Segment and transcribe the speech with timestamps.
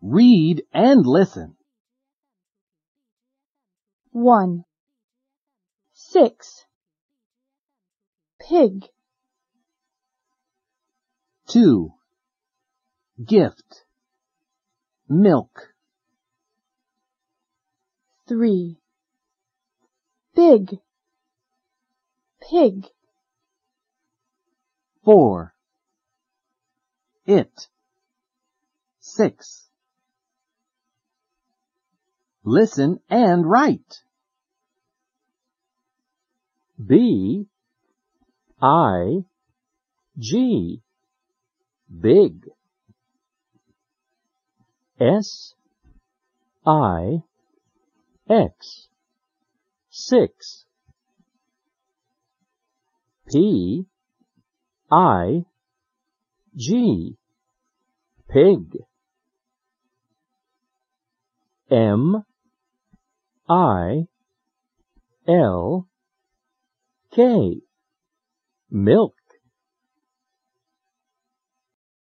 [0.00, 1.56] Read and listen.
[4.12, 4.64] 1.
[5.92, 6.64] 6.
[8.40, 8.84] Pig.
[11.48, 11.92] 2.
[13.26, 13.84] Gift.
[15.08, 15.74] Milk.
[18.28, 18.78] 3.
[20.34, 20.78] Big.
[22.40, 22.86] Pig.
[25.04, 25.54] 4.
[27.26, 27.68] It.
[29.00, 29.67] 6.
[32.50, 33.98] Listen and write.
[36.82, 37.44] B
[38.58, 39.24] I
[40.18, 40.80] G.
[42.00, 42.46] Big.
[44.98, 45.52] S
[46.66, 47.18] I
[48.30, 48.88] X.
[49.90, 50.64] Six.
[53.30, 53.84] P
[54.90, 55.44] I
[56.56, 57.18] G.
[58.30, 58.78] Pig.
[61.70, 62.24] M
[63.48, 64.04] I
[65.26, 65.88] L
[67.10, 67.60] K.
[68.70, 69.14] Milk